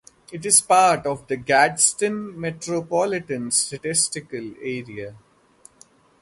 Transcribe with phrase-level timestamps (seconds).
[0.31, 5.15] It is part of the Gadsden Metropolitan Statistical Area.